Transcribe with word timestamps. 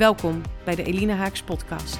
Welkom 0.00 0.42
bij 0.64 0.74
de 0.74 0.82
Elina 0.82 1.14
Haaks 1.14 1.42
podcast. 1.42 1.98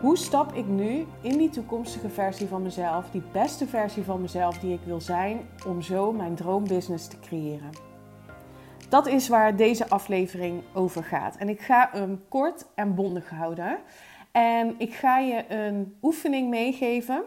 Hoe 0.00 0.16
stap 0.16 0.52
ik 0.52 0.66
nu 0.66 1.06
in 1.20 1.38
die 1.38 1.50
toekomstige 1.50 2.08
versie 2.08 2.46
van 2.46 2.62
mezelf, 2.62 3.10
die 3.10 3.22
beste 3.32 3.66
versie 3.66 4.02
van 4.02 4.20
mezelf 4.20 4.58
die 4.58 4.72
ik 4.72 4.80
wil 4.84 5.00
zijn, 5.00 5.48
om 5.66 5.82
zo 5.82 6.12
mijn 6.12 6.34
droombusiness 6.34 7.08
te 7.08 7.18
creëren? 7.20 7.70
Dat 8.88 9.06
is 9.06 9.28
waar 9.28 9.56
deze 9.56 9.88
aflevering 9.88 10.62
over 10.74 11.04
gaat. 11.04 11.36
En 11.36 11.48
ik 11.48 11.60
ga 11.60 11.88
hem 11.92 12.22
kort 12.28 12.66
en 12.74 12.94
bondig 12.94 13.30
houden. 13.30 13.78
En 14.32 14.74
ik 14.78 14.94
ga 14.94 15.18
je 15.18 15.44
een 15.48 15.96
oefening 16.02 16.50
meegeven 16.50 17.22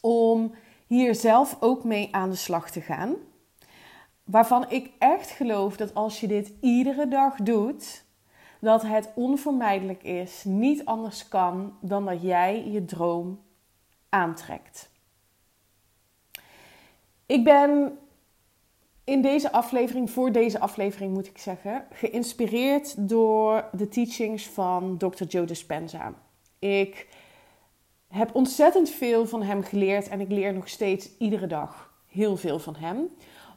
om 0.00 0.54
hier 0.90 1.14
zelf 1.14 1.56
ook 1.60 1.84
mee 1.84 2.08
aan 2.10 2.30
de 2.30 2.36
slag 2.36 2.70
te 2.70 2.80
gaan. 2.80 3.14
Waarvan 4.24 4.70
ik 4.70 4.90
echt 4.98 5.30
geloof 5.30 5.76
dat 5.76 5.94
als 5.94 6.20
je 6.20 6.26
dit 6.26 6.52
iedere 6.60 7.08
dag 7.08 7.36
doet, 7.36 8.04
dat 8.60 8.82
het 8.82 9.10
onvermijdelijk 9.14 10.02
is, 10.02 10.44
niet 10.44 10.84
anders 10.84 11.28
kan 11.28 11.76
dan 11.80 12.04
dat 12.04 12.22
jij 12.22 12.70
je 12.70 12.84
droom 12.84 13.40
aantrekt. 14.08 14.90
Ik 17.26 17.44
ben 17.44 17.98
in 19.04 19.22
deze 19.22 19.52
aflevering, 19.52 20.10
voor 20.10 20.32
deze 20.32 20.60
aflevering 20.60 21.12
moet 21.12 21.26
ik 21.26 21.38
zeggen, 21.38 21.86
geïnspireerd 21.92 23.08
door 23.08 23.68
de 23.72 23.88
teachings 23.88 24.48
van 24.48 24.96
Dr. 24.98 25.24
Joe 25.24 25.44
Dispenza. 25.44 26.14
Ik 26.58 27.08
heb 28.10 28.34
ontzettend 28.34 28.90
veel 28.90 29.26
van 29.26 29.42
hem 29.42 29.62
geleerd 29.62 30.08
en 30.08 30.20
ik 30.20 30.30
leer 30.30 30.54
nog 30.54 30.68
steeds 30.68 31.08
iedere 31.18 31.46
dag 31.46 31.92
heel 32.06 32.36
veel 32.36 32.58
van 32.58 32.76
hem. 32.76 33.08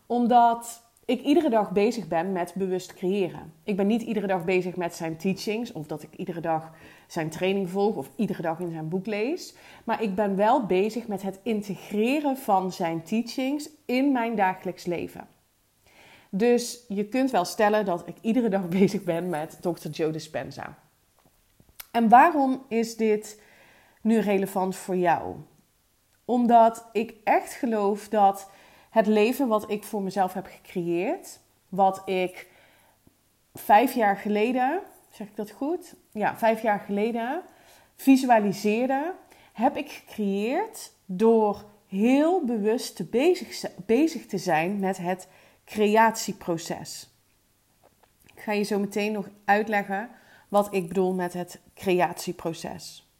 Omdat 0.05 0.83
ik 1.05 1.21
iedere 1.21 1.49
dag 1.49 1.71
bezig 1.71 2.07
ben 2.07 2.31
met 2.31 2.53
bewust 2.55 2.93
creëren. 2.93 3.53
Ik 3.63 3.75
ben 3.75 3.87
niet 3.87 4.01
iedere 4.01 4.27
dag 4.27 4.45
bezig 4.45 4.75
met 4.75 4.95
zijn 4.95 5.17
teachings 5.17 5.71
of 5.71 5.87
dat 5.87 6.03
ik 6.03 6.15
iedere 6.15 6.41
dag 6.41 6.71
zijn 7.07 7.29
training 7.29 7.69
volg 7.69 7.95
of 7.95 8.09
iedere 8.15 8.41
dag 8.41 8.59
in 8.59 8.71
zijn 8.71 8.89
boek 8.89 9.05
lees. 9.05 9.55
Maar 9.83 10.01
ik 10.03 10.15
ben 10.15 10.35
wel 10.35 10.65
bezig 10.65 11.07
met 11.07 11.21
het 11.21 11.39
integreren 11.43 12.37
van 12.37 12.71
zijn 12.71 13.03
teachings 13.03 13.69
in 13.85 14.11
mijn 14.11 14.35
dagelijks 14.35 14.85
leven. 14.85 15.27
Dus 16.29 16.85
je 16.87 17.05
kunt 17.05 17.31
wel 17.31 17.45
stellen 17.45 17.85
dat 17.85 18.07
ik 18.07 18.15
iedere 18.21 18.49
dag 18.49 18.69
bezig 18.79 19.03
ben 19.03 19.29
met 19.29 19.57
Dr. 19.61 19.89
Joe 19.89 20.11
Dispenza. 20.11 20.77
En 21.91 22.09
waarom 22.09 22.65
is 22.67 22.95
dit 22.95 23.41
nu 24.03 24.19
relevant 24.19 24.75
voor 24.75 24.95
jou? 24.95 25.35
Omdat 26.25 26.89
ik 26.91 27.13
echt 27.23 27.53
geloof 27.53 28.09
dat 28.09 28.49
het 28.89 29.07
leven 29.07 29.47
wat 29.47 29.71
ik 29.71 29.83
voor 29.83 30.01
mezelf 30.01 30.33
heb 30.33 30.45
gecreëerd, 30.45 31.39
wat 31.69 32.01
ik 32.05 32.47
vijf 33.53 33.93
jaar 33.93 34.17
geleden, 34.17 34.81
zeg 35.09 35.27
ik 35.27 35.35
dat 35.35 35.51
goed? 35.51 35.95
Ja, 36.11 36.37
vijf 36.37 36.61
jaar 36.61 36.79
geleden 36.79 37.41
visualiseerde, 37.95 39.13
heb 39.53 39.77
ik 39.77 39.89
gecreëerd 39.91 40.91
door 41.05 41.65
heel 41.87 42.45
bewust 42.45 43.09
bezig, 43.09 43.75
bezig 43.85 44.25
te 44.25 44.37
zijn 44.37 44.79
met 44.79 44.97
het 44.97 45.27
creatieproces. 45.65 47.09
Ik 48.35 48.41
ga 48.41 48.51
je 48.51 48.63
zo 48.63 48.79
meteen 48.79 49.11
nog 49.11 49.29
uitleggen 49.45 50.09
wat 50.49 50.73
ik 50.73 50.87
bedoel 50.87 51.13
met 51.13 51.33
het 51.33 51.59
creatieproces. 51.73 53.12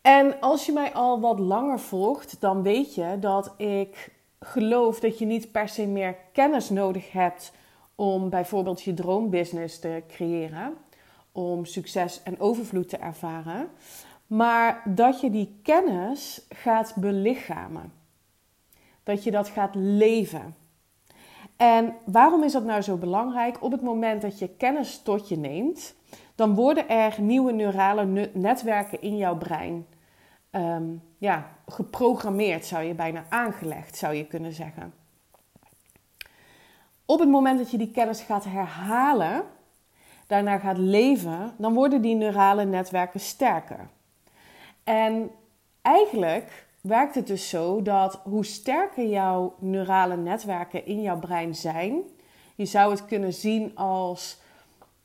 En 0.00 0.40
als 0.40 0.66
je 0.66 0.72
mij 0.72 0.92
al 0.92 1.20
wat 1.20 1.38
langer 1.38 1.80
volgt, 1.80 2.40
dan 2.40 2.62
weet 2.62 2.94
je 2.94 3.16
dat 3.20 3.54
ik 3.56 4.12
geloof 4.40 5.00
dat 5.00 5.18
je 5.18 5.26
niet 5.26 5.52
per 5.52 5.68
se 5.68 5.86
meer 5.86 6.16
kennis 6.32 6.70
nodig 6.70 7.12
hebt 7.12 7.52
om 7.94 8.30
bijvoorbeeld 8.30 8.82
je 8.82 8.94
droombusiness 8.94 9.78
te 9.78 10.02
creëren, 10.08 10.74
om 11.32 11.64
succes 11.64 12.22
en 12.22 12.40
overvloed 12.40 12.88
te 12.88 12.96
ervaren, 12.96 13.68
maar 14.26 14.82
dat 14.84 15.20
je 15.20 15.30
die 15.30 15.60
kennis 15.62 16.46
gaat 16.48 16.92
belichamen. 16.96 17.92
Dat 19.02 19.24
je 19.24 19.30
dat 19.30 19.48
gaat 19.48 19.74
leven. 19.74 20.54
En 21.60 21.96
waarom 22.04 22.42
is 22.42 22.52
dat 22.52 22.64
nou 22.64 22.82
zo 22.82 22.96
belangrijk? 22.96 23.62
Op 23.62 23.72
het 23.72 23.82
moment 23.82 24.22
dat 24.22 24.38
je 24.38 24.48
kennis 24.48 25.02
tot 25.02 25.28
je 25.28 25.36
neemt, 25.36 25.94
dan 26.34 26.54
worden 26.54 26.88
er 26.88 27.20
nieuwe 27.20 27.52
neurale 27.52 28.30
netwerken 28.32 29.02
in 29.02 29.16
jouw 29.16 29.36
brein 29.36 29.86
ehm, 30.50 30.84
ja, 31.18 31.48
geprogrammeerd, 31.66 32.66
zou 32.66 32.82
je 32.82 32.94
bijna 32.94 33.24
aangelegd, 33.28 33.96
zou 33.96 34.14
je 34.14 34.26
kunnen 34.26 34.52
zeggen. 34.52 34.94
Op 37.04 37.18
het 37.18 37.28
moment 37.28 37.58
dat 37.58 37.70
je 37.70 37.78
die 37.78 37.90
kennis 37.90 38.20
gaat 38.20 38.44
herhalen, 38.44 39.42
daarna 40.26 40.58
gaat 40.58 40.78
leven, 40.78 41.54
dan 41.58 41.74
worden 41.74 42.02
die 42.02 42.14
neurale 42.14 42.64
netwerken 42.64 43.20
sterker. 43.20 43.88
En 44.84 45.30
eigenlijk 45.82 46.66
werkt 46.80 47.14
het 47.14 47.26
dus 47.26 47.48
zo 47.48 47.82
dat 47.82 48.20
hoe 48.24 48.44
sterker 48.44 49.06
jouw 49.06 49.54
neurale 49.58 50.16
netwerken 50.16 50.86
in 50.86 51.02
jouw 51.02 51.18
brein 51.18 51.54
zijn, 51.54 52.02
je 52.56 52.64
zou 52.64 52.90
het 52.90 53.04
kunnen 53.04 53.32
zien 53.32 53.76
als 53.76 54.38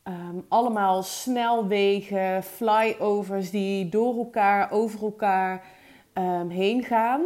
Ehm, 0.06 0.40
allemaal 0.48 1.04
snelwegen, 1.04 2.44
flyovers 2.44 3.50
die 3.50 3.90
door 3.90 4.18
elkaar, 4.18 4.72
over 4.72 5.04
elkaar 5.04 5.66
um, 6.14 6.50
heen 6.50 6.84
gaan 6.84 7.22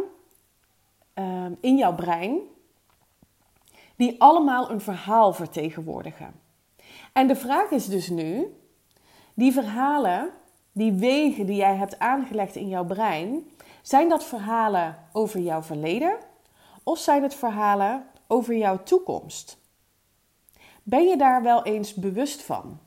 um, 1.14 1.56
in 1.60 1.76
jouw 1.76 1.94
brein. 1.94 2.38
Die 3.96 4.20
allemaal 4.20 4.70
een 4.70 4.80
verhaal 4.80 5.32
vertegenwoordigen. 5.32 6.34
En 7.12 7.26
de 7.26 7.36
vraag 7.36 7.70
is 7.70 7.86
dus 7.86 8.08
nu: 8.08 8.46
die 9.34 9.52
verhalen, 9.52 10.30
die 10.72 10.92
wegen 10.92 11.46
die 11.46 11.56
jij 11.56 11.76
hebt 11.76 11.98
aangelegd 11.98 12.56
in 12.56 12.68
jouw 12.68 12.84
brein, 12.84 13.50
zijn 13.82 14.08
dat 14.08 14.24
verhalen 14.24 14.98
over 15.12 15.40
jouw 15.40 15.62
verleden 15.62 16.16
of 16.82 16.98
zijn 16.98 17.22
het 17.22 17.34
verhalen 17.34 18.06
over 18.26 18.56
jouw 18.56 18.82
toekomst? 18.82 19.58
Ben 20.82 21.04
je 21.04 21.16
daar 21.16 21.42
wel 21.42 21.62
eens 21.64 21.94
bewust 21.94 22.42
van? 22.42 22.78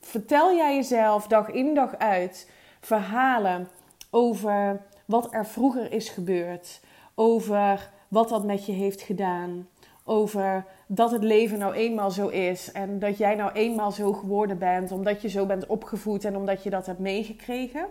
Vertel 0.00 0.54
jij 0.54 0.74
jezelf 0.74 1.26
dag 1.26 1.48
in 1.48 1.74
dag 1.74 1.98
uit 1.98 2.50
verhalen 2.80 3.68
over 4.10 4.82
wat 5.04 5.34
er 5.34 5.46
vroeger 5.46 5.92
is 5.92 6.08
gebeurd, 6.08 6.80
over 7.14 7.90
wat 8.08 8.28
dat 8.28 8.44
met 8.44 8.66
je 8.66 8.72
heeft 8.72 9.02
gedaan, 9.02 9.68
over 10.04 10.66
dat 10.86 11.10
het 11.10 11.22
leven 11.22 11.58
nou 11.58 11.74
eenmaal 11.74 12.10
zo 12.10 12.28
is 12.28 12.72
en 12.72 12.98
dat 12.98 13.18
jij 13.18 13.34
nou 13.34 13.52
eenmaal 13.52 13.92
zo 13.92 14.12
geworden 14.12 14.58
bent 14.58 14.92
omdat 14.92 15.22
je 15.22 15.28
zo 15.28 15.46
bent 15.46 15.66
opgevoed 15.66 16.24
en 16.24 16.36
omdat 16.36 16.62
je 16.62 16.70
dat 16.70 16.86
hebt 16.86 16.98
meegekregen? 16.98 17.86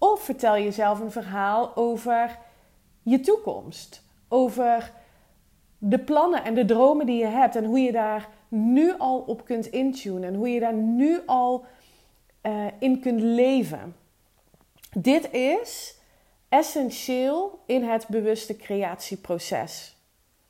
Of 0.00 0.20
vertel 0.20 0.54
jezelf 0.54 1.00
een 1.00 1.10
verhaal 1.10 1.76
over 1.76 2.38
je 3.02 3.20
toekomst, 3.20 4.02
over 4.28 4.92
de 5.78 5.98
plannen 5.98 6.44
en 6.44 6.54
de 6.54 6.64
dromen 6.64 7.06
die 7.06 7.18
je 7.18 7.26
hebt 7.26 7.56
en 7.56 7.64
hoe 7.64 7.78
je 7.80 7.92
daar 7.92 8.28
nu 8.48 8.94
al 8.98 9.18
op 9.18 9.44
kunt 9.44 9.66
intunen 9.66 10.22
en 10.22 10.34
hoe 10.34 10.48
je 10.48 10.60
daar 10.60 10.74
nu 10.74 11.20
al 11.26 11.64
uh, 12.42 12.66
in 12.78 13.00
kunt 13.00 13.20
leven. 13.20 13.96
Dit 14.96 15.32
is 15.32 15.98
essentieel 16.48 17.62
in 17.66 17.84
het 17.84 18.08
bewuste 18.08 18.56
creatieproces. 18.56 19.96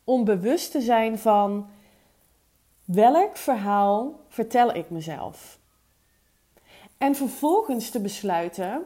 Om 0.05 0.25
bewust 0.25 0.71
te 0.71 0.81
zijn 0.81 1.19
van 1.19 1.69
welk 2.85 3.37
verhaal 3.37 4.21
vertel 4.29 4.75
ik 4.75 4.91
mezelf. 4.91 5.59
En 6.99 7.15
vervolgens 7.15 7.91
te 7.91 8.01
besluiten 8.01 8.85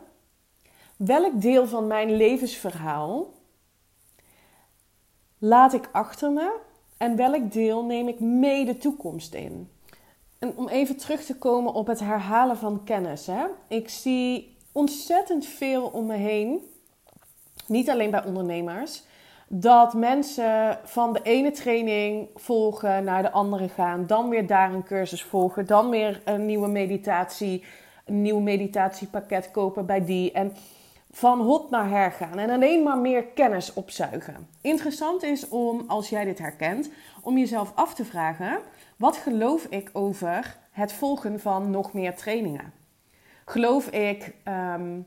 welk 0.96 1.40
deel 1.40 1.66
van 1.66 1.86
mijn 1.86 2.16
levensverhaal 2.16 3.32
laat 5.38 5.72
ik 5.72 5.88
achter 5.92 6.32
me 6.32 6.56
en 6.96 7.16
welk 7.16 7.52
deel 7.52 7.84
neem 7.84 8.08
ik 8.08 8.20
mee 8.20 8.64
de 8.64 8.76
toekomst 8.76 9.34
in? 9.34 9.68
En 10.38 10.56
om 10.56 10.68
even 10.68 10.96
terug 10.96 11.24
te 11.24 11.36
komen 11.36 11.72
op 11.72 11.86
het 11.86 12.00
herhalen 12.00 12.56
van 12.56 12.84
kennis. 12.84 13.26
Hè? 13.26 13.44
Ik 13.68 13.88
zie 13.88 14.56
ontzettend 14.72 15.46
veel 15.46 15.86
om 15.86 16.06
me 16.06 16.16
heen, 16.16 16.60
niet 17.66 17.90
alleen 17.90 18.10
bij 18.10 18.24
ondernemers, 18.24 19.02
dat 19.48 19.94
mensen 19.94 20.78
van 20.84 21.12
de 21.12 21.22
ene 21.22 21.50
training 21.50 22.28
volgen 22.34 23.04
naar 23.04 23.22
de 23.22 23.30
andere 23.30 23.68
gaan, 23.68 24.06
dan 24.06 24.28
weer 24.28 24.46
daar 24.46 24.72
een 24.72 24.84
cursus 24.84 25.22
volgen, 25.22 25.66
dan 25.66 25.90
weer 25.90 26.20
een 26.24 26.46
nieuwe 26.46 26.68
meditatie, 26.68 27.64
een 28.04 28.22
nieuw 28.22 28.40
meditatiepakket 28.40 29.50
kopen 29.50 29.86
bij 29.86 30.04
die 30.04 30.32
en 30.32 30.52
van 31.14 31.40
hot 31.40 31.70
naar 31.70 31.88
her 31.88 32.12
gaan 32.12 32.38
en 32.38 32.50
alleen 32.50 32.82
maar 32.82 32.98
meer 32.98 33.24
kennis 33.24 33.72
opzuigen. 33.72 34.48
Interessant 34.60 35.22
is 35.22 35.48
om, 35.48 35.84
als 35.86 36.08
jij 36.08 36.24
dit 36.24 36.38
herkent, 36.38 36.90
om 37.22 37.38
jezelf 37.38 37.72
af 37.74 37.94
te 37.94 38.04
vragen: 38.04 38.58
wat 38.96 39.16
geloof 39.16 39.64
ik 39.64 39.90
over 39.92 40.56
het 40.70 40.92
volgen 40.92 41.40
van 41.40 41.70
nog 41.70 41.92
meer 41.92 42.14
trainingen? 42.14 42.72
Geloof 43.44 43.86
ik 43.86 44.34
ehm, 44.44 45.00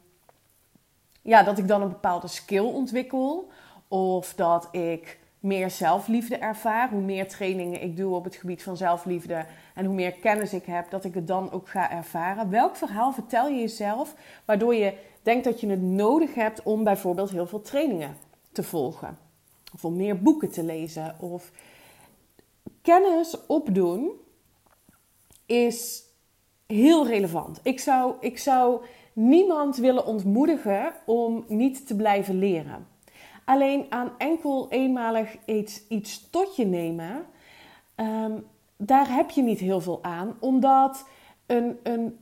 ja, 1.21 1.43
dat 1.43 1.57
ik 1.57 1.67
dan 1.67 1.81
een 1.81 1.89
bepaalde 1.89 2.27
skill 2.27 2.65
ontwikkel? 2.65 3.49
Of 3.87 4.33
dat 4.33 4.67
ik 4.71 5.19
meer 5.39 5.69
zelfliefde 5.69 6.37
ervaar. 6.37 6.89
Hoe 6.89 7.01
meer 7.01 7.27
trainingen 7.27 7.83
ik 7.83 7.97
doe 7.97 8.15
op 8.15 8.23
het 8.23 8.35
gebied 8.35 8.63
van 8.63 8.77
zelfliefde 8.77 9.45
en 9.73 9.85
hoe 9.85 9.95
meer 9.95 10.11
kennis 10.13 10.53
ik 10.53 10.65
heb, 10.65 10.89
dat 10.89 11.05
ik 11.05 11.13
het 11.13 11.27
dan 11.27 11.51
ook 11.51 11.69
ga 11.69 11.91
ervaren. 11.91 12.49
Welk 12.49 12.75
verhaal 12.75 13.11
vertel 13.11 13.47
je 13.47 13.59
jezelf 13.59 14.15
waardoor 14.45 14.75
je 14.75 14.93
denkt 15.27 15.43
dat 15.43 15.59
je 15.61 15.67
het 15.67 15.81
nodig 15.81 16.33
hebt 16.33 16.63
om 16.63 16.83
bijvoorbeeld 16.83 17.29
heel 17.29 17.47
veel 17.47 17.61
trainingen 17.61 18.17
te 18.51 18.63
volgen? 18.63 19.17
Of 19.73 19.85
om 19.85 19.95
meer 19.95 20.21
boeken 20.21 20.51
te 20.51 20.63
lezen? 20.63 21.15
Of 21.19 21.51
kennis 22.81 23.45
opdoen 23.45 24.11
is 25.45 26.03
heel 26.67 27.07
relevant. 27.07 27.59
Ik 27.63 27.79
zou, 27.79 28.15
ik 28.19 28.37
zou 28.37 28.81
niemand 29.13 29.77
willen 29.77 30.05
ontmoedigen 30.05 30.93
om 31.05 31.45
niet 31.47 31.87
te 31.87 31.95
blijven 31.95 32.39
leren. 32.39 32.87
Alleen 33.45 33.85
aan 33.89 34.11
enkel 34.17 34.69
eenmalig 34.69 35.37
iets, 35.45 35.87
iets 35.87 36.29
tot 36.29 36.55
je 36.55 36.65
nemen, 36.65 37.25
ehm, 37.95 38.39
daar 38.77 39.13
heb 39.13 39.29
je 39.29 39.41
niet 39.41 39.59
heel 39.59 39.81
veel 39.81 39.99
aan, 40.03 40.37
omdat 40.39 41.07
een, 41.45 41.79
een, 41.83 42.17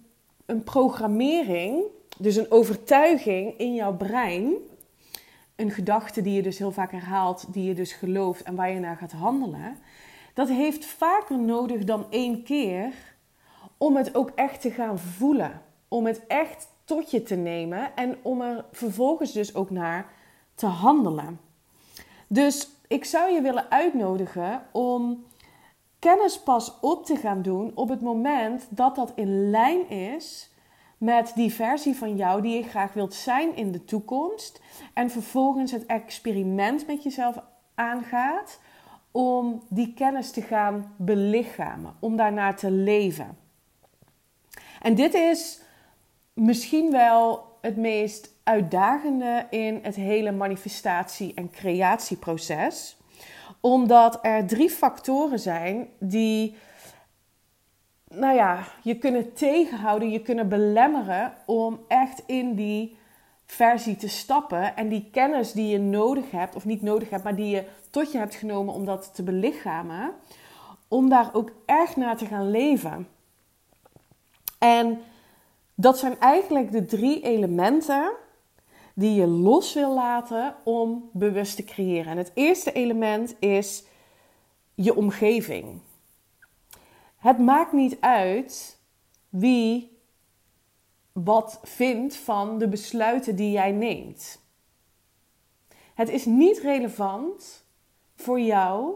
een 0.45 0.63
programmering, 0.63 1.83
dus 2.17 2.35
een 2.35 2.51
overtuiging 2.51 3.57
in 3.57 3.73
jouw 3.73 3.95
brein, 3.95 4.53
een 5.55 5.71
gedachte 5.71 6.21
die 6.21 6.33
je 6.33 6.41
dus 6.41 6.57
heel 6.57 6.71
vaak 6.71 6.91
herhaalt, 6.91 7.53
die 7.53 7.63
je 7.63 7.73
dus 7.73 7.93
gelooft 7.93 8.43
en 8.43 8.55
waar 8.55 8.71
je 8.71 8.79
naar 8.79 8.97
gaat 8.97 9.11
handelen, 9.11 9.77
dat 10.33 10.49
heeft 10.49 10.85
vaker 10.85 11.39
nodig 11.39 11.83
dan 11.83 12.05
één 12.09 12.43
keer 12.43 12.93
om 13.77 13.95
het 13.95 14.15
ook 14.15 14.31
echt 14.35 14.61
te 14.61 14.71
gaan 14.71 14.99
voelen. 14.99 15.61
Om 15.87 16.05
het 16.05 16.27
echt 16.27 16.67
tot 16.85 17.11
je 17.11 17.23
te 17.23 17.35
nemen 17.35 17.95
en 17.95 18.17
om 18.21 18.41
er 18.41 18.65
vervolgens 18.71 19.31
dus 19.31 19.55
ook 19.55 19.69
naar 19.69 20.13
te 20.55 20.65
handelen. 20.65 21.39
Dus 22.27 22.69
ik 22.87 23.05
zou 23.05 23.31
je 23.31 23.41
willen 23.41 23.71
uitnodigen 23.71 24.63
om 24.71 25.25
kennis 25.99 26.39
pas 26.39 26.79
op 26.81 27.05
te 27.05 27.15
gaan 27.15 27.41
doen 27.41 27.71
op 27.75 27.89
het 27.89 28.01
moment 28.01 28.67
dat 28.69 28.95
dat 28.95 29.11
in 29.15 29.49
lijn 29.49 29.89
is 29.89 30.49
met 30.97 31.31
die 31.35 31.53
versie 31.53 31.95
van 31.95 32.15
jou 32.15 32.41
die 32.41 32.55
je 32.55 32.63
graag 32.63 32.93
wilt 32.93 33.13
zijn 33.13 33.55
in 33.55 33.71
de 33.71 33.85
toekomst. 33.85 34.61
En 34.93 35.09
vervolgens 35.09 35.71
het 35.71 35.85
experiment 35.85 36.87
met 36.87 37.03
jezelf 37.03 37.35
aangaat 37.75 38.59
om 39.11 39.63
die 39.69 39.93
kennis 39.93 40.31
te 40.31 40.41
gaan 40.41 40.93
belichamen, 40.97 41.95
om 41.99 42.15
daarnaar 42.15 42.55
te 42.55 42.71
leven. 42.71 43.37
En 44.81 44.95
dit 44.95 45.13
is 45.13 45.61
misschien 46.33 46.91
wel 46.91 47.43
het 47.61 47.77
meest 47.77 48.29
uitdagende 48.43 49.47
in 49.49 49.79
het 49.81 49.95
hele 49.95 50.31
manifestatie- 50.31 51.33
en 51.33 51.49
creatieproces. 51.49 52.97
Omdat 53.59 54.19
er 54.21 54.45
drie 54.45 54.69
factoren 54.69 55.39
zijn 55.39 55.87
die, 55.99 56.55
nou 58.07 58.35
ja, 58.35 58.63
je 58.81 58.97
kunnen 58.97 59.33
tegenhouden, 59.33 60.09
je 60.09 60.21
kunnen 60.21 60.49
belemmeren 60.49 61.33
om 61.45 61.79
echt 61.87 62.23
in 62.25 62.55
die 62.55 62.97
versie 63.45 63.95
te 63.95 64.07
stappen. 64.07 64.75
En 64.75 64.89
die 64.89 65.09
kennis 65.11 65.51
die 65.51 65.67
je 65.67 65.79
nodig 65.79 66.31
hebt, 66.31 66.55
of 66.55 66.65
niet 66.65 66.81
nodig 66.81 67.09
hebt, 67.09 67.23
maar 67.23 67.35
die 67.35 67.49
je 67.49 67.63
tot 67.89 68.11
je 68.11 68.17
hebt 68.17 68.35
genomen 68.35 68.73
om 68.73 68.85
dat 68.85 69.15
te 69.15 69.23
belichamen, 69.23 70.11
om 70.87 71.09
daar 71.09 71.29
ook 71.33 71.51
echt 71.65 71.95
naar 71.95 72.17
te 72.17 72.25
gaan 72.25 72.51
leven. 72.51 73.07
En 74.57 75.01
dat 75.75 75.97
zijn 75.97 76.19
eigenlijk 76.19 76.71
de 76.71 76.85
drie 76.85 77.21
elementen 77.21 78.11
die 78.93 79.13
je 79.13 79.27
los 79.27 79.73
wil 79.73 79.93
laten 79.93 80.55
om 80.63 81.09
bewust 81.13 81.55
te 81.55 81.63
creëren. 81.63 82.11
En 82.11 82.17
het 82.17 82.31
eerste 82.33 82.71
element 82.71 83.35
is 83.39 83.83
je 84.73 84.95
omgeving. 84.95 85.81
Het 87.25 87.39
maakt 87.39 87.71
niet 87.71 87.97
uit 87.99 88.79
wie 89.29 89.99
wat 91.11 91.59
vindt 91.63 92.15
van 92.15 92.57
de 92.57 92.67
besluiten 92.67 93.35
die 93.35 93.51
jij 93.51 93.71
neemt. 93.71 94.41
Het 95.93 96.09
is 96.09 96.25
niet 96.25 96.57
relevant 96.57 97.65
voor 98.15 98.39
jou 98.39 98.95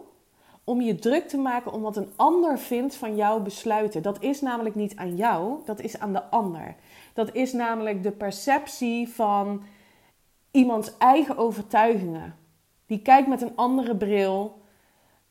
om 0.64 0.81
je 0.81 0.96
druk 0.96 1.28
te 1.28 1.38
maken 1.38 1.72
om 1.72 1.81
wat 1.81 1.98
een 1.98 2.12
ander 2.16 2.60
vindt 2.60 2.96
van 2.96 3.16
jouw 3.16 3.40
besluiten. 3.40 4.02
Dat 4.02 4.22
is 4.22 4.42
namelijk 4.42 4.75
niet 4.75 4.96
aan 4.96 5.16
jou, 5.16 5.62
dat 5.66 5.80
is 5.80 6.00
aan 6.00 6.14
de 6.14 6.24
ander. 6.24 6.75
Dat 7.14 7.34
is 7.34 7.54
namelijk 7.54 8.04
de 8.04 8.12
perceptie 8.12 9.10
van 9.10 9.64
iemands 10.52 10.98
eigen 10.98 11.38
overtuigingen. 11.38 12.36
Die 12.86 13.02
kijkt 13.02 13.28
met 13.28 13.42
een 13.42 13.56
andere 13.56 13.98
bril 13.98 14.62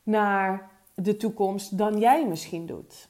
naar 0.03 0.77
de 1.03 1.17
toekomst 1.17 1.79
dan 1.79 1.99
jij 1.99 2.27
misschien 2.27 2.67
doet. 2.67 3.09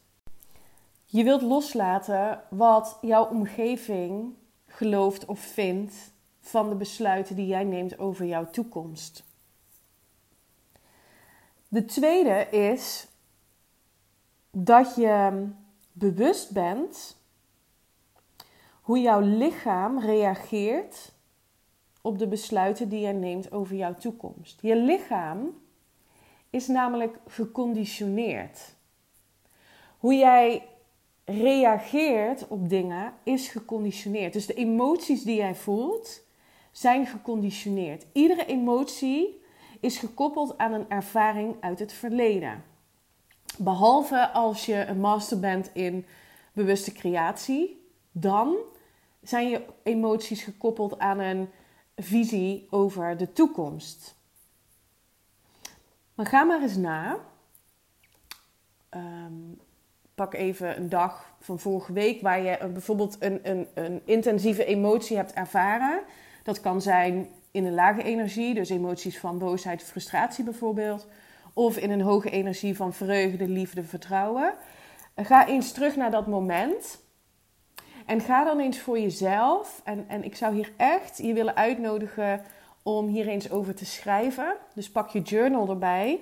Je 1.05 1.25
wilt 1.25 1.43
loslaten 1.43 2.43
wat 2.51 2.99
jouw 3.01 3.29
omgeving 3.29 4.35
gelooft 4.67 5.25
of 5.25 5.39
vindt 5.39 6.13
van 6.41 6.69
de 6.69 6.75
besluiten 6.75 7.37
die 7.37 7.47
jij 7.47 7.65
neemt 7.65 7.99
over 7.99 8.27
jouw 8.27 8.51
toekomst. 8.51 9.25
De 11.69 11.85
tweede 11.85 12.47
is 12.51 13.07
dat 14.51 14.95
je 14.95 15.49
bewust 15.93 16.53
bent 16.53 17.17
hoe 18.81 19.01
jouw 19.01 19.21
lichaam 19.21 20.01
reageert 20.01 21.13
op 22.03 22.19
de 22.19 22.29
besluiten 22.29 22.89
die 22.89 23.01
jij 23.01 23.13
neemt 23.13 23.53
over 23.53 23.77
jouw 23.77 23.95
toekomst. 23.95 24.59
Je 24.63 24.77
lichaam 24.77 25.61
is 26.51 26.67
namelijk 26.67 27.19
geconditioneerd. 27.27 28.75
Hoe 29.99 30.15
jij 30.15 30.69
reageert 31.25 32.49
op 32.49 32.69
dingen 32.69 33.13
is 33.23 33.49
geconditioneerd. 33.49 34.33
Dus 34.33 34.47
de 34.47 34.55
emoties 34.55 35.23
die 35.23 35.37
jij 35.37 35.55
voelt 35.55 36.21
zijn 36.73 37.07
geconditioneerd. 37.07 38.07
Iedere 38.13 38.47
emotie 38.47 39.43
is 39.81 39.99
gekoppeld 39.99 40.59
aan 40.59 40.73
een 40.73 40.89
ervaring 40.89 41.57
uit 41.61 41.79
het 41.79 41.93
verleden. 41.93 42.65
Behalve 43.59 44.29
als 44.29 44.67
je 44.67 44.85
een 44.87 45.01
master 45.01 45.41
bent 45.41 45.71
in 45.73 46.07
bewuste 46.53 46.93
creatie, 46.93 47.91
dan 48.13 48.57
zijn 49.23 49.49
je 49.49 49.65
emoties 49.83 50.43
gekoppeld 50.43 50.99
aan 50.99 51.19
een 51.19 51.49
visie 51.97 52.67
over 52.71 53.17
de 53.17 53.33
toekomst. 53.33 54.18
Maar 56.19 56.27
ga 56.27 56.45
maar 56.45 56.63
eens 56.63 56.77
na. 56.77 57.19
Ehm, 58.89 59.33
pak 60.15 60.35
even 60.35 60.77
een 60.77 60.89
dag 60.89 61.33
van 61.41 61.59
vorige 61.59 61.93
week 61.93 62.23
waar 62.23 62.43
je 62.43 62.69
bijvoorbeeld 62.73 63.17
een, 63.19 63.41
een, 63.43 63.69
een 63.75 64.03
intensieve 64.05 64.65
emotie 64.65 65.17
hebt 65.17 65.33
ervaren. 65.33 66.03
Dat 66.43 66.61
kan 66.61 66.83
zijn 66.83 67.29
in 67.51 67.65
een 67.65 67.75
lage 67.75 68.03
energie, 68.03 68.55
dus 68.55 68.71
emoties 68.71 69.19
van 69.19 69.39
boosheid, 69.39 69.83
frustratie 69.83 70.45
bijvoorbeeld. 70.45 71.07
Of 71.53 71.77
in 71.77 71.91
een 71.91 72.01
hoge 72.01 72.31
energie 72.31 72.77
van 72.77 72.93
vreugde, 72.93 73.49
liefde, 73.49 73.85
vertrouwen. 73.85 74.55
Ga 75.17 75.47
eens 75.47 75.73
terug 75.73 75.97
naar 75.97 76.11
dat 76.11 76.27
moment. 76.27 77.01
En 78.07 78.21
ga 78.21 78.45
dan 78.45 78.61
eens 78.61 78.79
voor 78.79 78.99
jezelf. 78.99 79.81
En, 79.85 80.05
en 80.09 80.25
ik 80.25 80.37
zou 80.37 80.55
hier 80.55 80.73
echt 80.77 81.19
je 81.19 81.33
willen 81.33 81.57
uitnodigen 81.57 82.43
om 82.97 83.07
hier 83.07 83.29
eens 83.29 83.51
over 83.51 83.75
te 83.75 83.85
schrijven. 83.85 84.57
Dus 84.75 84.91
pak 84.91 85.09
je 85.09 85.21
journal 85.21 85.69
erbij. 85.69 86.21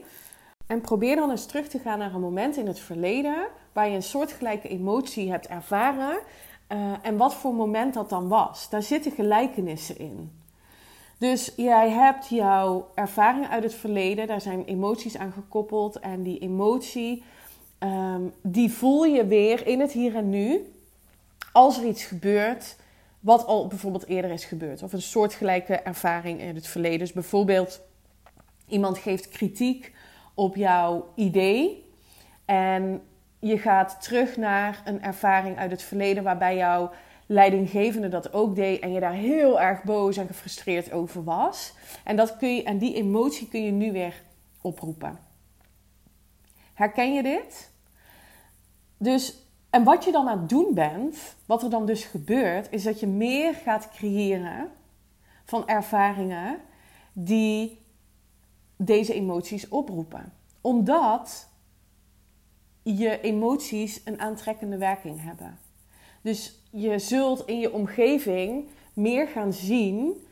En 0.66 0.80
probeer 0.80 1.16
dan 1.16 1.30
eens 1.30 1.46
terug 1.46 1.68
te 1.68 1.78
gaan 1.78 1.99
naar 1.99 2.14
een 2.14 2.20
moment 2.20 2.56
in 2.56 2.66
het 2.66 2.78
verleden 2.78 3.46
waar 3.73 3.88
je 3.88 3.94
een 3.94 4.02
soortgelijke 4.02 4.68
emotie 4.68 5.30
hebt 5.30 5.46
ervaren. 5.46 6.18
Uh, 6.73 6.92
en 7.02 7.16
wat 7.16 7.35
voor 7.35 7.54
moment 7.54 7.94
dat 7.94 8.08
dan 8.08 8.28
was. 8.28 8.68
Daar 8.70 8.82
zitten 8.82 9.12
gelijkenissen 9.12 9.99
in. 9.99 10.32
Dus 11.18 11.52
jij 11.56 11.90
hebt 11.90 12.28
jouw 12.28 12.90
ervaringen 12.94 13.50
uit 13.50 13.62
het 13.62 13.75
verleden, 13.75 14.26
daar 14.26 14.40
zijn 14.40 14.64
emoties 14.64 15.16
aan 15.16 15.32
gekoppeld. 15.32 15.99
En 15.99 16.23
die 16.23 16.38
emotie, 16.38 17.23
um, 17.78 18.32
die 18.42 18.73
voel 18.73 19.04
je 19.04 19.26
weer 19.26 19.66
in 19.66 19.80
het 19.80 19.92
hier 19.92 20.16
en 20.16 20.28
nu. 20.28 20.73
Als 21.52 21.78
er 21.78 21.85
iets 21.85 22.04
gebeurt 22.04 22.76
wat 23.20 23.46
al 23.46 23.66
bijvoorbeeld 23.66 24.06
eerder 24.06 24.30
is 24.30 24.44
gebeurd. 24.44 24.82
Of 24.82 24.92
een 24.92 25.02
soortgelijke 25.02 25.75
ervaring 25.75 26.40
in 26.40 26.54
het 26.54 26.66
verleden. 26.66 26.99
Dus 26.99 27.12
bijvoorbeeld 27.12 27.80
Iemand 28.68 28.99
geeft 28.99 29.28
kritiek 29.28 29.92
op 30.35 30.56
jouw 30.56 31.12
idee 31.14 31.90
en 32.44 33.02
je 33.38 33.58
gaat 33.58 34.02
terug 34.02 34.37
naar 34.37 34.82
een 34.85 35.02
ervaring 35.02 35.56
uit 35.56 35.70
het 35.70 35.82
verleden 35.82 36.23
waarbij 36.23 36.56
jouw 36.56 36.90
leidinggevende 37.26 38.08
dat 38.08 38.32
ook 38.32 38.54
deed 38.56 38.80
en 38.80 38.92
je 38.92 39.00
daar 39.00 39.12
heel 39.12 39.61
erg 39.61 39.82
boos 39.82 40.16
en 40.16 40.26
gefrustreerd 40.26 40.92
over 40.92 41.25
was. 41.25 41.75
En, 42.04 42.16
dat 42.16 42.37
kun 42.37 42.54
je, 42.54 42.62
en 42.62 42.78
die 42.78 42.94
emotie 42.94 43.49
kun 43.49 43.64
je 43.64 43.70
nu 43.70 43.92
weer 43.92 44.23
oproepen. 44.61 45.18
Herken 46.75 47.14
je 47.14 47.23
dit? 47.23 47.70
Dus, 48.96 49.46
en 49.70 49.85
wat 49.85 50.04
je 50.04 50.12
dan 50.12 50.28
aan 50.28 50.38
het 50.38 50.49
doen 50.49 50.75
bent, 50.75 51.37
wat 51.46 51.62
er 51.62 51.70
dan 51.70 51.87
dus 51.87 52.04
gebeurt, 52.04 52.68
is 52.70 52.82
dat 52.82 53.00
je 53.00 53.06
meer 53.06 53.54
gaat 53.54 53.88
creëren 53.88 54.70
van 55.44 55.66
ervaringen 55.66 56.61
die 57.12 57.80
deze 58.76 59.14
emoties 59.14 59.68
oproepen. 59.68 60.32
Omdat 60.61 61.49
je 62.82 63.20
emoties 63.20 64.00
een 64.04 64.20
aantrekkende 64.20 64.76
werking 64.78 65.23
hebben. 65.23 65.58
Dus 66.23 66.61
je 66.70 66.99
zult 66.99 67.46
in 67.46 67.58
je 67.58 67.73
omgeving 67.73 68.68
meer 68.92 69.28
gaan 69.28 69.52
zien 69.52 70.26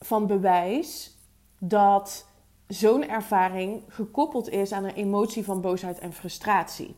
van 0.00 0.26
bewijs 0.26 1.16
dat 1.58 2.26
zo'n 2.66 3.08
ervaring 3.08 3.82
gekoppeld 3.88 4.48
is 4.48 4.72
aan 4.72 4.84
een 4.84 4.94
emotie 4.94 5.44
van 5.44 5.60
boosheid 5.60 5.98
en 5.98 6.12
frustratie. 6.12 6.96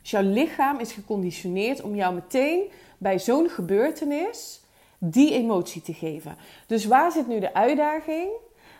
Dus 0.00 0.10
jouw 0.10 0.22
lichaam 0.22 0.78
is 0.78 0.92
geconditioneerd 0.92 1.82
om 1.82 1.94
jou 1.94 2.14
meteen 2.14 2.70
bij 2.98 3.18
zo'n 3.18 3.48
gebeurtenis 3.48 4.60
die 4.98 5.32
emotie 5.32 5.82
te 5.82 5.94
geven. 5.94 6.36
Dus 6.66 6.84
waar 6.84 7.12
zit 7.12 7.26
nu 7.26 7.40
de 7.40 7.54
uitdaging? 7.54 8.30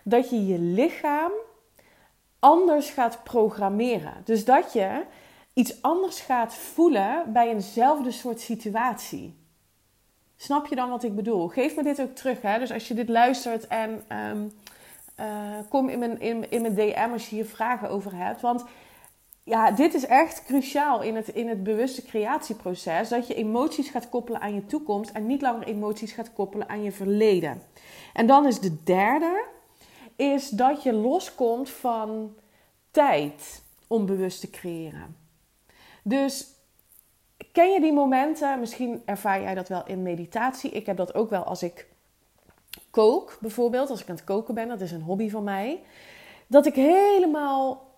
Dat 0.04 0.30
je 0.30 0.46
je 0.46 0.58
lichaam 0.58 1.32
anders 2.38 2.90
gaat 2.90 3.24
programmeren. 3.24 4.14
Dus 4.24 4.44
dat 4.44 4.72
je 4.72 5.04
iets 5.52 5.82
anders 5.82 6.20
gaat 6.20 6.54
voelen 6.54 7.32
bij 7.32 7.48
eenzelfde 7.48 8.10
soort 8.10 8.40
situatie. 8.40 9.38
Snap 10.36 10.66
je 10.66 10.74
dan 10.74 10.90
wat 10.90 11.02
ik 11.02 11.14
bedoel? 11.14 11.48
Geef 11.48 11.76
me 11.76 11.82
dit 11.82 12.00
ook 12.00 12.14
terug. 12.14 12.42
Hè? 12.42 12.58
Dus 12.58 12.72
als 12.72 12.88
je 12.88 12.94
dit 12.94 13.08
luistert 13.08 13.66
en 13.66 14.04
ehm, 14.08 14.48
eh, 15.14 15.58
kom 15.68 15.88
in 15.88 15.98
mijn, 15.98 16.20
in, 16.20 16.50
in 16.50 16.62
mijn 16.62 16.74
DM 16.74 17.08
als 17.12 17.28
je 17.28 17.34
hier 17.34 17.46
vragen 17.46 17.90
over 17.90 18.16
hebt. 18.16 18.40
Want 18.40 18.64
ja, 19.44 19.70
dit 19.70 19.94
is 19.94 20.06
echt 20.06 20.44
cruciaal 20.44 21.02
in 21.02 21.16
het, 21.16 21.28
in 21.28 21.48
het 21.48 21.62
bewuste 21.62 22.04
creatieproces. 22.04 23.08
Dat 23.08 23.26
je 23.26 23.34
emoties 23.34 23.88
gaat 23.88 24.08
koppelen 24.08 24.40
aan 24.40 24.54
je 24.54 24.66
toekomst 24.66 25.10
en 25.10 25.26
niet 25.26 25.42
langer 25.42 25.66
emoties 25.66 26.12
gaat 26.12 26.32
koppelen 26.32 26.68
aan 26.68 26.82
je 26.82 26.92
verleden. 26.92 27.62
En 28.12 28.26
dan 28.26 28.46
is 28.46 28.60
de 28.60 28.82
derde, 28.82 29.44
is 30.16 30.48
dat 30.48 30.82
je 30.82 30.92
loskomt 30.92 31.70
van 31.70 32.34
tijd 32.90 33.62
om 33.86 34.06
bewust 34.06 34.40
te 34.40 34.50
creëren. 34.50 35.16
Dus 36.02 36.46
ken 37.52 37.72
je 37.72 37.80
die 37.80 37.92
momenten? 37.92 38.60
Misschien 38.60 39.02
ervaar 39.04 39.42
jij 39.42 39.54
dat 39.54 39.68
wel 39.68 39.86
in 39.86 40.02
meditatie. 40.02 40.70
Ik 40.70 40.86
heb 40.86 40.96
dat 40.96 41.14
ook 41.14 41.30
wel 41.30 41.44
als 41.44 41.62
ik 41.62 41.86
kook, 42.90 43.38
bijvoorbeeld. 43.40 43.90
Als 43.90 44.00
ik 44.00 44.08
aan 44.08 44.14
het 44.14 44.24
koken 44.24 44.54
ben, 44.54 44.68
dat 44.68 44.80
is 44.80 44.92
een 44.92 45.02
hobby 45.02 45.30
van 45.30 45.44
mij. 45.44 45.82
Dat 46.46 46.66
ik 46.66 46.74
helemaal 46.74 47.89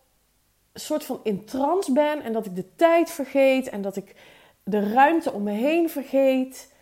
soort 0.74 1.04
van 1.04 1.20
in 1.22 1.44
trance 1.44 1.92
ben 1.92 2.22
en 2.22 2.32
dat 2.32 2.46
ik 2.46 2.56
de 2.56 2.74
tijd 2.74 3.10
vergeet 3.10 3.68
en 3.68 3.82
dat 3.82 3.96
ik 3.96 4.14
de 4.64 4.92
ruimte 4.92 5.32
om 5.32 5.42
me 5.42 5.50
heen 5.50 5.90
vergeet. 5.90 6.74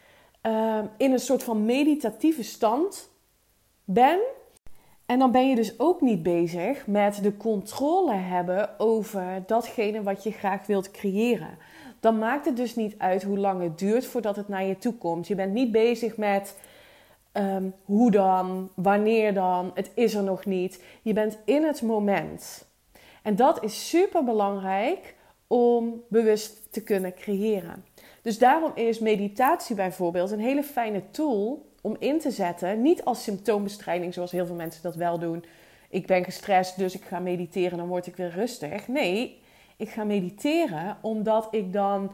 Uh, 0.47 0.79
in 0.97 1.13
een 1.13 1.19
soort 1.19 1.43
van 1.43 1.65
meditatieve 1.65 2.43
stand 2.43 3.11
ben. 3.85 4.21
En 5.07 5.19
dan 5.19 5.31
ben 5.31 5.49
je 5.49 5.55
dus 5.55 5.79
ook 5.79 6.01
niet 6.01 6.23
bezig 6.23 6.87
met 6.87 7.23
de 7.23 7.37
controle 7.37 8.15
hebben 8.15 8.79
over 8.79 9.43
datgene 9.47 10.03
wat 10.03 10.23
je 10.23 10.33
graag 10.33 10.67
wilt 10.67 10.91
creëren. 10.91 11.59
Dan 12.01 12.19
maakt 12.19 12.45
het 12.45 12.57
dus 12.57 12.77
niet 12.77 12.95
uit 12.99 13.23
hoe 13.23 13.39
lang 13.39 13.63
het 13.63 13.79
duurt 13.79 14.07
voordat 14.07 14.37
het 14.37 14.49
naar 14.49 14.65
je 14.65 14.79
toe 14.79 14.95
komt. 14.95 15.29
Je 15.29 15.35
bent 15.35 15.53
niet 15.53 15.73
bezig 15.73 16.17
met 16.17 16.57
ehm, 17.33 17.65
hoe 17.85 18.11
dan, 18.11 18.71
wanneer 18.75 19.35
dan, 19.35 19.71
het 19.75 19.91
is 19.95 20.15
er 20.15 20.23
nog 20.23 20.45
niet. 20.45 20.85
Je 21.03 21.13
bent 21.13 21.39
in 21.45 21.65
het 21.65 21.83
moment. 21.83 22.70
En 23.23 23.37
dat 23.37 23.63
is 23.63 23.89
super 23.89 24.25
belangrijk 24.25 25.15
om 25.47 26.03
bewust 26.09 26.73
te 26.73 26.83
kunnen 26.83 27.15
creëren. 27.15 27.85
Dus 28.23 28.39
daarom 28.39 28.73
is 28.75 28.99
meditatie 28.99 29.77
bijvoorbeeld 29.77 30.31
een 30.31 30.41
hele 30.41 30.63
fijne 30.63 31.11
tool 31.11 31.69
om 31.83 31.97
in 31.99 32.19
te 32.19 32.31
zetten. 32.31 32.83
Niet 32.83 33.05
als 33.05 33.23
symptoombestrijding, 33.23 34.15
zoals 34.15 34.31
heel 34.31 34.47
veel 34.47 34.55
mensen 34.55 34.83
dat 34.83 34.95
wel 34.95 35.19
doen. 35.19 35.45
Ik 35.89 36.07
ben 36.07 36.25
gestrest, 36.25 36.79
dus 36.79 36.95
ik 36.95 37.03
ga 37.03 37.19
mediteren, 37.19 37.79
dan 37.79 37.89
word 37.89 38.07
ik 38.07 38.17
weer 38.17 38.31
rustig. 38.31 38.89
Nee, 38.89 39.41
ik 39.77 39.89
ga 39.89 40.05
mediteren 40.05 40.99
omdat 41.01 41.49
ik 41.51 41.73
dan 41.73 42.13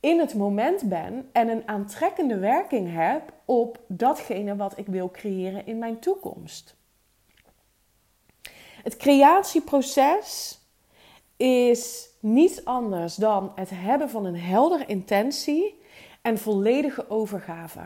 in 0.00 0.18
het 0.18 0.34
moment 0.34 0.88
ben 0.88 1.28
en 1.32 1.48
een 1.48 1.68
aantrekkende 1.68 2.38
werking 2.38 2.92
heb 2.92 3.32
op 3.44 3.80
datgene 3.86 4.56
wat 4.56 4.78
ik 4.78 4.86
wil 4.86 5.10
creëren 5.10 5.66
in 5.66 5.78
mijn 5.78 5.98
toekomst. 5.98 6.77
Het 8.88 8.96
creatieproces 8.96 10.58
is 11.36 12.08
niets 12.20 12.64
anders 12.64 13.14
dan 13.14 13.52
het 13.54 13.70
hebben 13.70 14.10
van 14.10 14.24
een 14.24 14.36
heldere 14.36 14.86
intentie 14.86 15.80
en 16.22 16.38
volledige 16.38 17.10
overgave. 17.10 17.80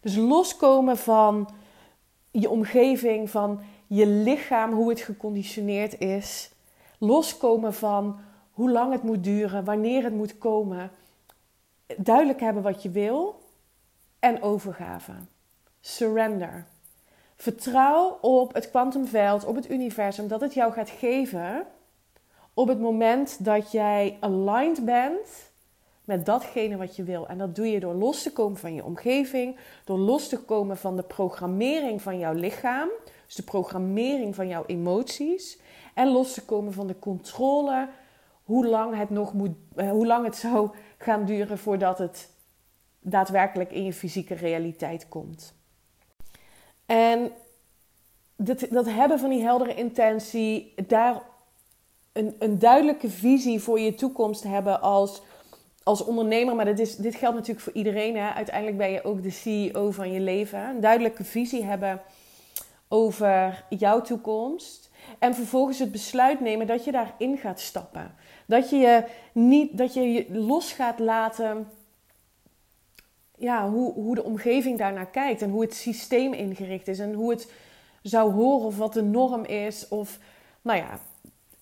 Dus 0.00 0.16
loskomen 0.16 0.96
van 0.96 1.48
je 2.30 2.50
omgeving, 2.50 3.30
van 3.30 3.60
je 3.86 4.06
lichaam, 4.06 4.72
hoe 4.72 4.88
het 4.88 5.00
geconditioneerd 5.00 5.98
is. 5.98 6.50
Loskomen 6.98 7.74
van 7.74 8.20
hoe 8.50 8.70
lang 8.70 8.92
het 8.92 9.02
moet 9.02 9.24
duren, 9.24 9.64
wanneer 9.64 10.02
het 10.02 10.14
moet 10.14 10.38
komen. 10.38 10.90
Duidelijk 11.96 12.40
hebben 12.40 12.62
wat 12.62 12.82
je 12.82 12.90
wil 12.90 13.42
en 14.18 14.42
overgave. 14.42 15.12
Surrender. 15.80 16.66
Vertrouw 17.36 18.18
op 18.20 18.54
het 18.54 18.70
kwantumveld, 18.70 19.44
op 19.44 19.54
het 19.56 19.70
universum, 19.70 20.28
dat 20.28 20.40
het 20.40 20.54
jou 20.54 20.72
gaat 20.72 20.90
geven 20.90 21.66
op 22.54 22.68
het 22.68 22.80
moment 22.80 23.44
dat 23.44 23.72
jij 23.72 24.16
aligned 24.20 24.84
bent 24.84 25.50
met 26.04 26.26
datgene 26.26 26.76
wat 26.76 26.96
je 26.96 27.02
wil. 27.02 27.28
En 27.28 27.38
dat 27.38 27.54
doe 27.54 27.70
je 27.70 27.80
door 27.80 27.94
los 27.94 28.22
te 28.22 28.32
komen 28.32 28.56
van 28.58 28.74
je 28.74 28.84
omgeving, 28.84 29.56
door 29.84 29.98
los 29.98 30.28
te 30.28 30.38
komen 30.38 30.76
van 30.76 30.96
de 30.96 31.02
programmering 31.02 32.02
van 32.02 32.18
jouw 32.18 32.32
lichaam, 32.32 32.88
dus 33.26 33.34
de 33.34 33.42
programmering 33.42 34.34
van 34.34 34.48
jouw 34.48 34.64
emoties, 34.66 35.58
en 35.94 36.08
los 36.08 36.34
te 36.34 36.44
komen 36.44 36.72
van 36.72 36.86
de 36.86 36.98
controle 36.98 37.88
hoe 38.44 38.66
lang 38.66 38.96
het 38.96 39.10
nog 39.10 39.32
moet, 39.32 39.56
eh, 39.74 39.90
hoe 39.90 40.06
lang 40.06 40.24
het 40.24 40.36
zou 40.36 40.70
gaan 40.98 41.24
duren 41.24 41.58
voordat 41.58 41.98
het 41.98 42.30
daadwerkelijk 43.00 43.70
in 43.70 43.84
je 43.84 43.92
fysieke 43.92 44.34
realiteit 44.34 45.08
komt. 45.08 45.55
En 46.86 47.32
dat, 48.36 48.66
dat 48.70 48.86
hebben 48.86 49.18
van 49.18 49.30
die 49.30 49.42
heldere 49.42 49.74
intentie, 49.74 50.74
daar 50.86 51.22
een, 52.12 52.36
een 52.38 52.58
duidelijke 52.58 53.10
visie 53.10 53.60
voor 53.60 53.80
je 53.80 53.94
toekomst 53.94 54.42
hebben 54.42 54.80
als 54.80 55.22
als 55.86 56.04
ondernemer, 56.04 56.54
maar 56.54 56.64
dit, 56.64 56.78
is, 56.78 56.96
dit 56.96 57.14
geldt 57.14 57.36
natuurlijk 57.36 57.64
voor 57.64 57.72
iedereen. 57.72 58.16
Hè? 58.16 58.30
Uiteindelijk 58.30 58.76
ben 58.76 58.90
je 58.90 59.04
ook 59.04 59.22
de 59.22 59.30
CEO 59.30 59.90
van 59.90 60.12
je 60.12 60.20
leven. 60.20 60.68
Een 60.68 60.80
duidelijke 60.80 61.24
visie 61.24 61.64
hebben 61.64 62.02
over 62.88 63.64
jouw 63.68 64.00
toekomst. 64.00 64.90
En 65.18 65.34
vervolgens 65.34 65.78
het 65.78 65.92
besluit 65.92 66.40
nemen 66.40 66.66
dat 66.66 66.84
je 66.84 66.92
daarin 66.92 67.38
gaat 67.38 67.60
stappen. 67.60 68.14
Dat 68.46 68.70
je 68.70 68.76
je, 68.76 69.04
niet, 69.32 69.78
dat 69.78 69.94
je, 69.94 70.12
je 70.12 70.26
los 70.28 70.72
gaat 70.72 70.98
laten 70.98 71.68
ja, 73.36 73.70
hoe, 73.70 73.92
hoe 73.92 74.14
de 74.14 74.24
omgeving 74.24 74.78
daarnaar 74.78 75.10
kijkt. 75.10 75.42
En 75.42 75.50
hoe 75.50 75.62
het 75.62 75.74
systeem 75.74 76.32
ingericht 76.32 76.88
is. 76.88 76.98
En 76.98 77.12
hoe 77.12 77.30
het 77.30 77.52
zou 78.02 78.32
horen 78.32 78.66
of 78.66 78.76
wat 78.76 78.92
de 78.92 79.02
norm 79.02 79.44
is. 79.44 79.88
Of 79.88 80.18
nou 80.62 80.78
ja, 80.78 80.98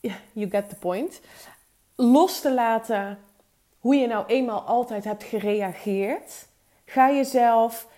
you 0.32 0.50
get 0.50 0.68
the 0.68 0.76
point. 0.76 1.20
Los 1.94 2.40
te 2.40 2.52
laten 2.52 3.18
hoe 3.78 3.94
je 3.96 4.06
nou 4.06 4.26
eenmaal 4.26 4.60
altijd 4.60 5.04
hebt 5.04 5.22
gereageerd. 5.22 6.46
Ga 6.84 7.12
jezelf 7.12 7.88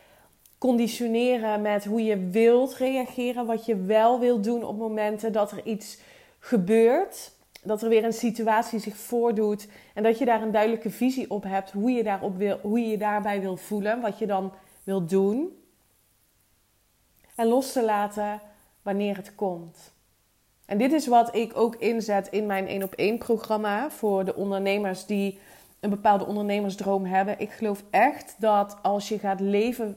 conditioneren 0.59 1.63
met 1.63 1.85
hoe 1.85 2.05
je 2.05 2.29
wilt 2.31 2.75
reageren, 2.75 3.47
wat 3.47 3.67
je 3.67 3.77
wel 3.77 4.21
wilt 4.21 4.45
doen 4.45 4.65
op 4.65 4.77
momenten 4.77 5.33
dat 5.33 5.51
er 5.51 5.65
iets 5.65 5.99
gebeurt, 6.39 7.33
dat 7.67 7.83
er 7.83 7.89
weer 7.89 8.05
een 8.05 8.13
situatie 8.13 8.79
zich 8.79 8.97
voordoet 8.97 9.69
en 9.95 10.03
dat 10.03 10.19
je 10.19 10.25
daar 10.25 10.43
een 10.43 10.51
duidelijke 10.51 10.91
visie 10.91 11.31
op 11.31 11.43
hebt 11.43 11.71
hoe 11.71 11.91
je, 11.91 12.03
daarop 12.03 12.37
wil, 12.37 12.59
hoe 12.63 12.81
je 12.81 12.99
daarbij 12.99 13.41
wil 13.41 13.57
voelen, 13.57 14.01
wat 14.01 14.19
je 14.19 14.27
dan 14.27 14.53
wilt 14.85 15.11
doen. 15.11 15.63
En 17.35 17.47
los 17.47 17.73
te 17.73 17.85
laten 17.85 18.41
wanneer 18.83 19.17
het 19.17 19.35
komt. 19.35 19.95
En 20.67 20.79
dit 20.79 20.93
is 20.93 21.07
wat 21.07 21.35
ik 21.35 21.57
ook 21.57 21.77
inzet 21.77 22.29
in 22.29 22.47
mijn 22.47 22.67
1 22.67 22.83
op 22.83 22.93
1 22.93 23.19
programma 23.19 23.91
voor 23.91 24.25
de 24.25 24.35
ondernemers 24.35 25.07
die 25.07 25.39
een 25.81 25.91
bepaalde 25.91 26.27
ondernemersdroom 26.27 27.05
hebben. 27.05 27.41
Ik 27.41 27.51
geloof 27.51 27.85
echt 27.91 28.35
dat 28.39 28.77
als 28.83 29.09
je 29.09 29.19
gaat 29.19 29.41
leven 29.41 29.97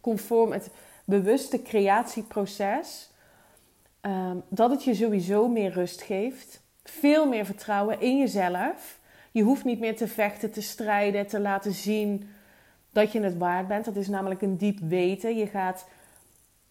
conform 0.00 0.52
het 0.52 0.70
bewuste 1.04 1.62
creatieproces, 1.62 3.10
ehm, 4.00 4.36
dat 4.48 4.70
het 4.70 4.84
je 4.84 4.94
sowieso 4.94 5.48
meer 5.48 5.70
rust 5.70 6.02
geeft. 6.02 6.59
Veel 6.98 7.28
meer 7.28 7.44
vertrouwen 7.44 8.00
in 8.00 8.18
jezelf. 8.18 8.98
Je 9.30 9.42
hoeft 9.42 9.64
niet 9.64 9.80
meer 9.80 9.96
te 9.96 10.08
vechten, 10.08 10.50
te 10.50 10.62
strijden, 10.62 11.26
te 11.26 11.40
laten 11.40 11.72
zien 11.72 12.30
dat 12.92 13.12
je 13.12 13.20
het 13.20 13.36
waard 13.36 13.68
bent. 13.68 13.84
Dat 13.84 13.96
is 13.96 14.08
namelijk 14.08 14.42
een 14.42 14.56
diep 14.56 14.78
weten. 14.78 15.36
Je 15.36 15.46
gaat, 15.46 15.86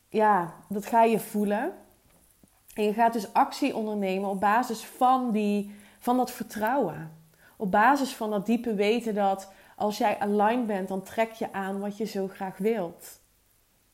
ja, 0.10 0.54
dat 0.70 0.86
ga 0.86 1.04
je 1.04 1.20
voelen. 1.20 1.74
En 2.74 2.84
je 2.84 2.94
gaat 2.94 3.14
dus 3.14 3.34
actie 3.34 3.76
ondernemen 3.76 4.30
op 4.30 4.40
basis 4.40 4.86
van, 4.86 5.32
die, 5.32 5.76
van 6.00 6.18
dat 6.18 6.32
vertrouwen. 6.32 7.12
Op 7.58 7.72
basis 7.72 8.16
van 8.16 8.30
dat 8.30 8.46
diepe 8.46 8.74
weten 8.74 9.16
dat 9.16 9.52
als 9.76 9.98
jij 9.98 10.20
aligned 10.20 10.68
bent, 10.68 10.88
dan 10.88 11.04
trek 11.04 11.32
je 11.32 11.54
aan 11.54 11.80
wat 11.80 11.98
je 11.98 12.06
zo 12.06 12.28
graag 12.28 12.58
wilt. 12.58 13.20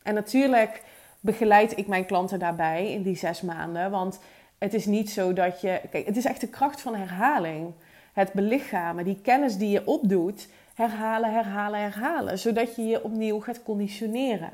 En 0.04 0.14
natuurlijk 0.14 0.84
begeleid 1.20 1.78
ik 1.78 1.88
mijn 1.88 2.06
klanten 2.06 2.40
daarbij 2.40 2.92
in 2.92 3.02
die 3.02 3.18
zes 3.18 3.42
maanden. 3.42 3.92
Want 3.92 4.20
het 4.66 4.74
is 4.74 4.86
niet 4.86 5.10
zo 5.10 5.34
dat 5.34 5.62
je. 5.62 5.82
Kijk, 5.92 6.06
het 6.06 6.18
is 6.18 6.26
echt 6.26 6.42
de 6.42 6.48
kracht 6.48 6.82
van 6.82 6.96
herhaling. 6.96 7.74
Het 8.14 8.34
belichamen, 8.34 9.04
die 9.04 9.20
kennis 9.22 9.58
die 9.58 9.70
je 9.70 9.88
opdoet, 9.88 10.48
herhalen, 10.74 11.34
herhalen, 11.34 11.80
herhalen. 11.80 12.40
Zodat 12.40 12.76
je 12.76 12.86
je 12.86 13.04
opnieuw 13.04 13.40
gaat 13.40 13.64
conditioneren. 13.64 14.50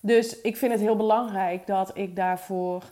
Dus 0.00 0.40
ik 0.40 0.56
vind 0.56 0.72
het 0.72 0.80
heel 0.80 0.96
belangrijk 0.96 1.66
dat 1.66 1.90
ik 1.94 2.16
daarvoor 2.16 2.84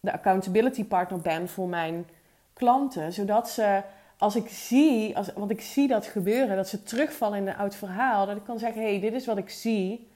de 0.00 0.12
accountability 0.12 0.84
partner 0.84 1.20
ben 1.20 1.48
voor 1.48 1.68
mijn 1.68 2.06
klanten. 2.52 3.12
Zodat 3.12 3.50
ze, 3.50 3.82
als 4.18 4.36
ik 4.36 4.48
zie, 4.48 5.16
als, 5.16 5.32
want 5.32 5.50
ik 5.50 5.60
zie 5.60 5.88
dat 5.88 6.06
gebeuren, 6.06 6.56
dat 6.56 6.68
ze 6.68 6.82
terugvallen 6.82 7.38
in 7.38 7.46
een 7.46 7.56
oud 7.56 7.74
verhaal. 7.74 8.26
Dat 8.26 8.36
ik 8.36 8.44
kan 8.44 8.58
zeggen, 8.58 8.82
hé, 8.82 8.90
hey, 8.90 9.00
dit 9.00 9.12
is 9.12 9.26
wat 9.26 9.38
ik 9.38 9.50
zie. 9.50 10.08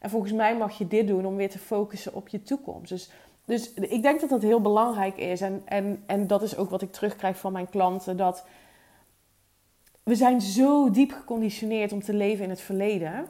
En 0.00 0.10
volgens 0.10 0.32
mij 0.32 0.56
mag 0.56 0.78
je 0.78 0.88
dit 0.88 1.06
doen 1.06 1.26
om 1.26 1.36
weer 1.36 1.50
te 1.50 1.58
focussen 1.58 2.14
op 2.14 2.28
je 2.28 2.42
toekomst. 2.42 2.88
Dus, 2.88 3.10
dus 3.48 3.74
ik 3.74 4.02
denk 4.02 4.20
dat 4.20 4.28
dat 4.30 4.42
heel 4.42 4.60
belangrijk 4.60 5.16
is. 5.16 5.40
En, 5.40 5.62
en, 5.64 6.02
en 6.06 6.26
dat 6.26 6.42
is 6.42 6.56
ook 6.56 6.70
wat 6.70 6.82
ik 6.82 6.92
terugkrijg 6.92 7.38
van 7.38 7.52
mijn 7.52 7.70
klanten. 7.70 8.16
Dat 8.16 8.44
we 10.02 10.14
zijn 10.14 10.40
zo 10.40 10.90
diep 10.90 11.12
geconditioneerd 11.12 11.92
om 11.92 12.02
te 12.02 12.14
leven 12.14 12.44
in 12.44 12.50
het 12.50 12.60
verleden. 12.60 13.26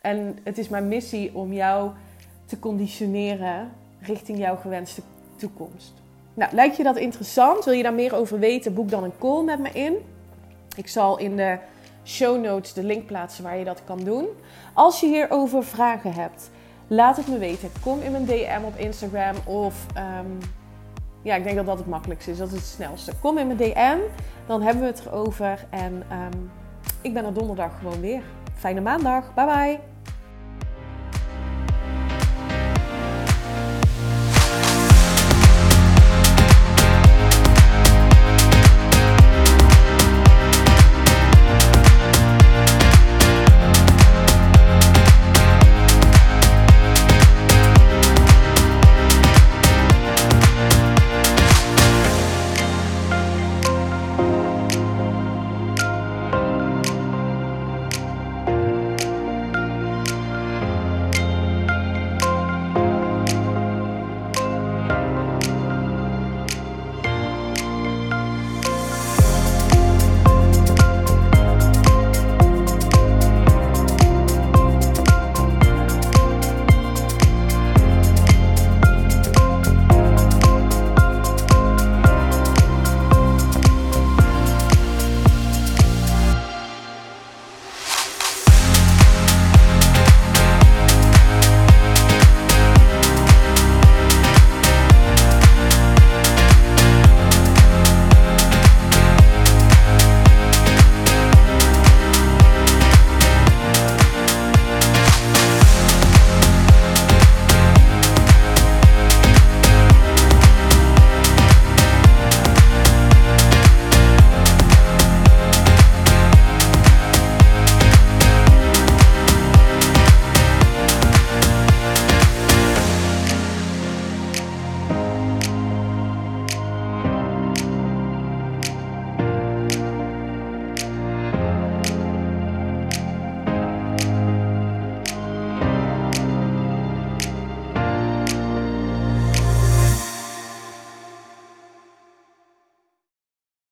En 0.00 0.38
het 0.42 0.58
is 0.58 0.68
mijn 0.68 0.88
missie 0.88 1.34
om 1.34 1.52
jou 1.52 1.90
te 2.44 2.58
conditioneren 2.58 3.72
richting 4.00 4.38
jouw 4.38 4.56
gewenste 4.56 5.02
toekomst. 5.36 5.92
Nou, 6.34 6.54
lijkt 6.54 6.76
je 6.76 6.82
dat 6.82 6.96
interessant? 6.96 7.64
Wil 7.64 7.74
je 7.74 7.82
daar 7.82 7.94
meer 7.94 8.14
over 8.14 8.38
weten? 8.38 8.74
Boek 8.74 8.88
dan 8.88 9.04
een 9.04 9.18
call 9.18 9.44
met 9.44 9.58
me 9.58 9.70
in. 9.70 9.96
Ik 10.76 10.88
zal 10.88 11.18
in 11.18 11.36
de 11.36 11.58
show 12.04 12.44
notes 12.44 12.72
de 12.72 12.82
link 12.82 13.06
plaatsen 13.06 13.44
waar 13.44 13.58
je 13.58 13.64
dat 13.64 13.84
kan 13.84 14.04
doen. 14.04 14.26
Als 14.74 15.00
je 15.00 15.06
hierover 15.06 15.64
vragen 15.64 16.12
hebt, 16.12 16.50
laat 16.90 17.16
het 17.16 17.28
me 17.28 17.38
weten. 17.38 17.70
Kom 17.82 18.00
in 18.00 18.12
mijn 18.12 18.24
DM 18.24 18.60
op 18.64 18.76
Instagram 18.76 19.36
of 19.44 19.86
ehm, 19.94 20.26
ja, 21.22 21.34
ik 21.34 21.44
denk 21.44 21.56
dat 21.56 21.66
dat 21.66 21.78
het 21.78 21.86
makkelijkste 21.86 22.30
is. 22.30 22.38
Dat 22.38 22.48
is 22.48 22.54
het 22.54 22.64
snelste. 22.64 23.12
Kom 23.20 23.38
in 23.38 23.46
mijn 23.46 23.58
DM, 23.58 23.98
dan 24.46 24.62
hebben 24.62 24.82
we 24.82 24.88
het 24.88 25.06
erover. 25.06 25.66
En 25.70 25.92
um, 25.94 26.50
ik 27.00 27.14
ben 27.14 27.24
er 27.24 27.34
donderdag 27.34 27.78
gewoon 27.78 28.00
weer. 28.00 28.22
Fijne 28.54 28.80
maandag. 28.80 29.34
Bye 29.34 29.46
bye. 29.46 29.80